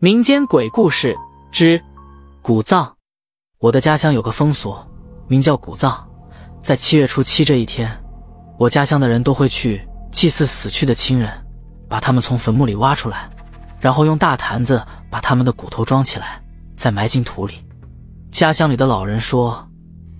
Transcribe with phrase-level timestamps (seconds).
[0.00, 1.18] 民间鬼故事
[1.50, 1.82] 之
[2.40, 2.94] 古葬。
[3.58, 4.72] 我的家乡有个风俗，
[5.26, 6.08] 名叫古葬。
[6.62, 7.90] 在七月初七这一天，
[8.60, 11.28] 我家乡的人都会去祭祀死去的亲人，
[11.88, 13.28] 把他们从坟墓里挖出来，
[13.80, 14.80] 然后用大坛子
[15.10, 16.40] 把他们的骨头装起来，
[16.76, 17.54] 再埋进土里。
[18.30, 19.68] 家乡里的老人说，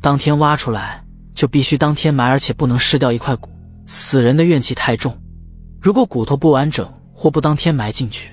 [0.00, 1.00] 当天挖出来
[1.36, 3.48] 就必须当天埋，而且不能失掉一块骨。
[3.86, 5.16] 死人的怨气太重，
[5.80, 8.28] 如果骨头不完整或不当天埋进去。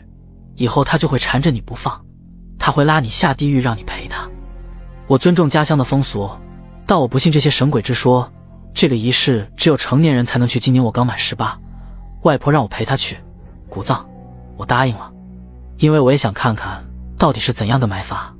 [0.56, 2.00] 以后他就会缠着你不放，
[2.58, 4.28] 他会拉你下地狱，让你陪他。
[5.07, 6.29] 我尊重家乡的风俗，
[6.86, 8.29] 但我不信这些神鬼之说。
[8.74, 10.60] 这个仪式只有成年人才能去。
[10.60, 11.57] 今年我刚满十八，
[12.24, 13.18] 外婆让我陪她去
[13.70, 14.06] 古葬，
[14.57, 15.10] 我答应了，
[15.78, 16.84] 因为我也想看看
[17.18, 18.36] 到底是怎样的埋法。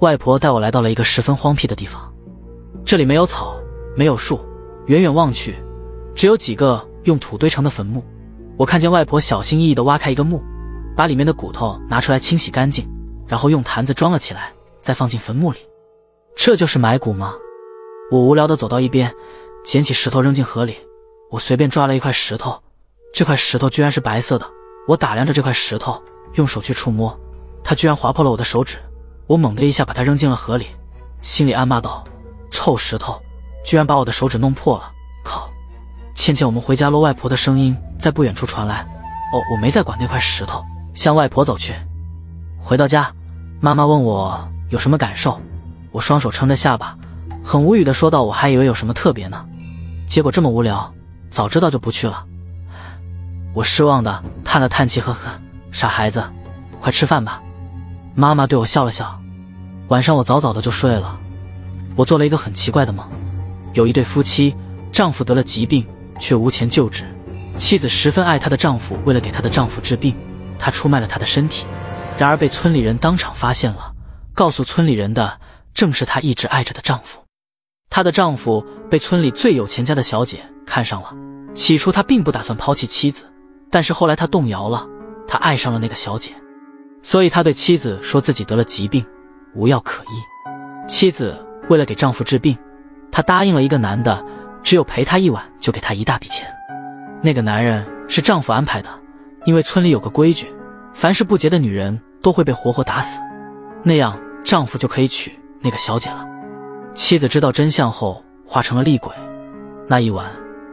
[0.00, 2.12] 外婆带我来到了一个十分荒僻的地方，
[2.84, 3.56] 这里没有草，
[3.96, 4.38] 没有树，
[4.88, 5.56] 远远望去，
[6.14, 8.04] 只有几个用土堆成的坟墓。
[8.58, 10.42] 我看见外婆小心翼翼地挖开一个墓。
[10.96, 12.88] 把里面的骨头拿出来清洗干净，
[13.26, 15.58] 然后用坛子装了起来，再放进坟墓里。
[16.36, 17.34] 这就是埋骨吗？
[18.10, 19.12] 我无聊的走到一边，
[19.64, 20.76] 捡起石头扔进河里。
[21.30, 22.62] 我随便抓了一块石头，
[23.12, 24.46] 这块石头居然是白色的。
[24.86, 26.02] 我打量着这块石头，
[26.34, 27.18] 用手去触摸，
[27.64, 28.78] 它居然划破了我的手指。
[29.26, 30.66] 我猛地一下把它扔进了河里，
[31.22, 32.04] 心里暗骂道
[32.50, 33.18] ：“臭石头，
[33.64, 34.90] 居然把我的手指弄破了！”
[35.24, 35.48] 靠！
[36.14, 37.00] 倩倩，我们回家喽！
[37.00, 38.82] 外婆的声音在不远处传来。
[39.32, 40.62] 哦，我没再管那块石头。
[40.94, 41.74] 向外婆走去，
[42.58, 43.12] 回到家，
[43.60, 45.40] 妈妈问我有什么感受，
[45.90, 46.96] 我双手撑着下巴，
[47.42, 49.44] 很无语的说道：“我还以为有什么特别呢，
[50.06, 50.92] 结果这么无聊，
[51.30, 52.24] 早知道就不去了。”
[53.54, 55.30] 我失望的叹了叹气，呵呵，
[55.70, 56.24] 傻孩子，
[56.80, 57.42] 快吃饭吧。
[58.14, 59.18] 妈妈对我笑了笑。
[59.88, 61.18] 晚上我早早的就睡了，
[61.96, 63.06] 我做了一个很奇怪的梦，
[63.74, 64.54] 有一对夫妻，
[64.90, 65.86] 丈夫得了疾病，
[66.18, 67.04] 却无钱救治，
[67.58, 70.14] 妻子十分爱她的丈夫，为了给她的丈夫治病。
[70.62, 71.66] 她出卖了她的身体，
[72.16, 73.92] 然而被村里人当场发现了。
[74.32, 75.40] 告诉村里人的
[75.74, 77.20] 正是她一直爱着的丈夫。
[77.90, 81.12] 她的丈夫被村里最有钱家的小姐看上了。
[81.52, 83.24] 起初他并不打算抛弃妻子，
[83.70, 84.86] 但是后来他动摇了，
[85.28, 86.32] 他爱上了那个小姐，
[87.02, 89.04] 所以他对妻子说自己得了疾病，
[89.54, 90.88] 无药可医。
[90.88, 91.36] 妻子
[91.68, 92.56] 为了给丈夫治病，
[93.10, 94.24] 她答应了一个男的，
[94.62, 96.50] 只有陪她一晚就给她一大笔钱。
[97.22, 98.88] 那个男人是丈夫安排的。
[99.44, 100.52] 因为村里有个规矩，
[100.94, 103.20] 凡是不洁的女人都会被活活打死，
[103.82, 106.26] 那样丈夫就可以娶那个小姐了。
[106.94, 109.10] 妻子知道真相后，化成了厉鬼。
[109.88, 110.30] 那一晚，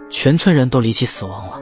[0.10, 1.60] 全村人都离奇死亡了。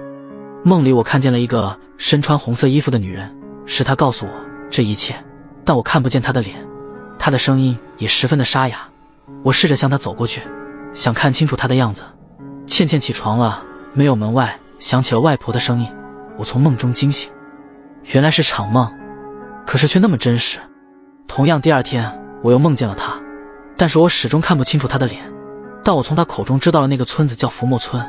[0.63, 3.33] 梦里，我看见了一个身穿红色衣服的女人，
[3.65, 4.31] 是她告诉我
[4.69, 5.15] 这一切，
[5.63, 6.55] 但我看不见她的脸，
[7.17, 8.79] 她的声音也十分的沙哑。
[9.43, 10.41] 我试着向她走过去，
[10.93, 12.01] 想看清楚她的样子。
[12.65, 13.63] 倩倩起床了，
[13.93, 15.87] 没有门外响起了外婆的声音。
[16.37, 17.31] 我从梦中惊醒，
[18.13, 18.91] 原来是场梦，
[19.65, 20.59] 可是却那么真实。
[21.27, 22.09] 同样，第二天
[22.43, 23.19] 我又梦见了他，
[23.75, 25.21] 但是我始终看不清楚他的脸。
[25.83, 28.05] 但我从他口中知道了那个村子叫福莫村。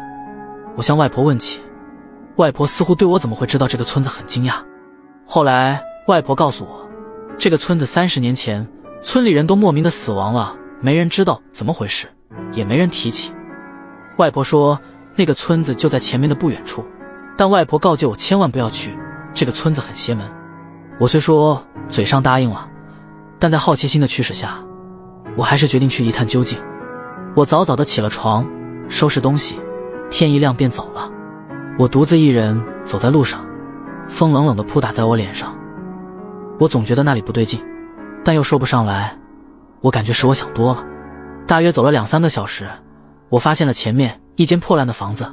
[0.76, 1.60] 我向外婆问起，
[2.36, 4.54] 外婆似乎对我怎么会知道这个村子很惊讶。
[5.26, 6.88] 后来外婆告诉我，
[7.38, 8.66] 这个村子三十年前
[9.02, 12.06] 村里人都莫名的死亡了，没人知道怎么回事，
[12.52, 13.32] 也没人提起。
[14.16, 14.78] 外婆说，
[15.16, 16.84] 那个村子就在前面的不远处。
[17.38, 18.98] 但外婆告诫我千万不要去，
[19.32, 20.28] 这个村子很邪门。
[20.98, 22.68] 我虽说嘴上答应了，
[23.38, 24.58] 但在好奇心的驱使下，
[25.36, 26.58] 我还是决定去一探究竟。
[27.36, 28.44] 我早早的起了床，
[28.88, 29.56] 收拾东西，
[30.10, 31.08] 天一亮便走了。
[31.78, 33.46] 我独自一人走在路上，
[34.08, 35.56] 风冷冷的扑打在我脸上。
[36.58, 37.64] 我总觉得那里不对劲，
[38.24, 39.16] 但又说不上来。
[39.80, 40.84] 我感觉是我想多了。
[41.46, 42.68] 大约走了两三个小时，
[43.28, 45.24] 我发现了前面一间破烂的房子，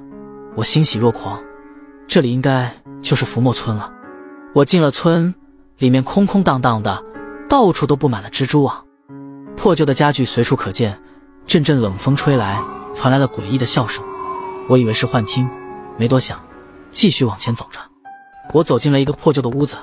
[0.55, 1.41] 我欣喜若狂。
[2.07, 2.71] 这里应该
[3.01, 3.91] 就是浮沫村了。
[4.53, 5.33] 我进了村，
[5.77, 7.03] 里面空空荡荡的，
[7.49, 8.85] 到处都布满了蜘蛛网，
[9.57, 10.97] 破旧的家具随处可见。
[11.47, 12.59] 阵阵冷风吹来，
[12.95, 14.03] 传来了诡异的笑声。
[14.67, 15.47] 我以为是幻听，
[15.95, 16.43] 没多想，
[16.89, 17.79] 继续往前走着。
[18.51, 19.75] 我走进了一个破旧的屋子，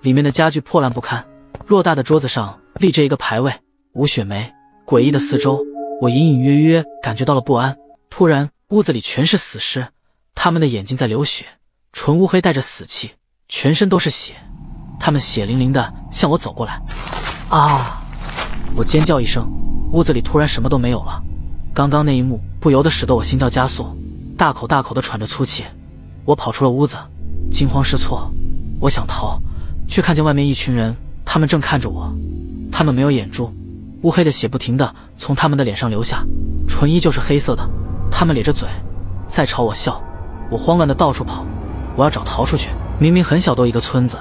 [0.00, 1.22] 里面的家具破烂不堪，
[1.68, 3.52] 偌大的桌子上立着一个牌位
[3.92, 4.50] “吴雪梅”。
[4.86, 5.62] 诡异的四周，
[6.00, 7.76] 我隐隐约约感觉到了不安。
[8.08, 9.88] 突然，屋子里全是死尸，
[10.34, 11.44] 他们的眼睛在流血。
[11.92, 13.12] 纯乌黑，带着死气，
[13.48, 14.34] 全身都是血，
[14.98, 16.80] 他们血淋淋的向我走过来。
[17.50, 18.02] 啊！
[18.74, 19.46] 我尖叫一声，
[19.92, 21.22] 屋子里突然什么都没有了。
[21.74, 23.86] 刚刚那一幕不由得使得我心跳加速，
[24.36, 25.64] 大口大口的喘着粗气。
[26.24, 26.96] 我跑出了屋子，
[27.50, 28.32] 惊慌失措。
[28.80, 29.38] 我想逃，
[29.86, 30.96] 却看见外面一群人，
[31.26, 32.10] 他们正看着我。
[32.72, 33.52] 他们没有眼珠，
[34.00, 36.24] 乌黑的血不停的从他们的脸上流下，
[36.66, 37.68] 唇依旧是黑色的。
[38.10, 38.66] 他们咧着嘴，
[39.28, 40.02] 在朝我笑。
[40.50, 41.44] 我慌乱的到处跑。
[41.96, 44.16] 我要找逃出去，明明很小，都一个村子，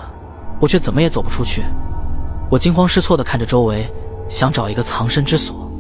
[0.60, 1.64] 我却怎么也走不出去。
[2.50, 3.90] 我惊慌失措地看着周围，
[4.28, 5.72] 想找一个藏身之所。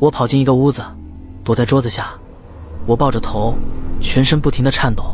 [0.00, 0.82] 我跑进一个屋子，
[1.44, 2.12] 躲在桌子下。
[2.86, 3.54] 我抱着头，
[4.00, 5.04] 全身不停地颤抖。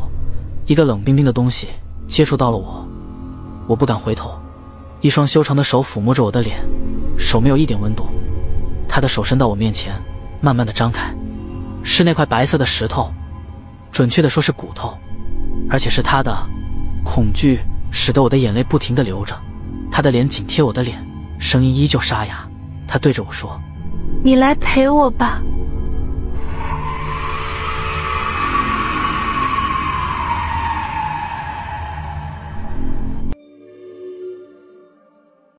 [0.65, 1.69] 一个冷冰冰的东西
[2.07, 2.85] 接触到了我，
[3.67, 4.31] 我不敢回头。
[5.01, 6.57] 一双修长的手抚摸着我的脸，
[7.17, 8.05] 手没有一点温度。
[8.89, 9.93] 他的手伸到我面前，
[10.41, 11.13] 慢慢的张开，
[11.83, 13.11] 是那块白色的石头，
[13.91, 14.97] 准确的说是骨头，
[15.69, 16.35] 而且是他的。
[17.03, 17.59] 恐惧
[17.91, 19.35] 使得我的眼泪不停的流着。
[19.89, 21.03] 他的脸紧贴我的脸，
[21.39, 22.47] 声音依旧沙哑。
[22.87, 23.59] 他对着我说
[24.23, 25.41] ：“你来陪我吧。”